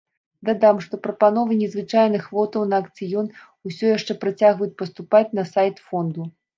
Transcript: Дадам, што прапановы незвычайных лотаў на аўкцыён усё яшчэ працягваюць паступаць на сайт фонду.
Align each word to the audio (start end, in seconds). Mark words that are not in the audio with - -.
Дадам, 0.47 0.79
што 0.85 0.99
прапановы 1.03 1.57
незвычайных 1.61 2.23
лотаў 2.39 2.67
на 2.71 2.75
аўкцыён 2.85 3.31
усё 3.67 3.85
яшчэ 3.97 4.19
працягваюць 4.27 4.75
паступаць 4.85 5.27
на 5.41 5.51
сайт 5.57 5.89
фонду. 5.89 6.33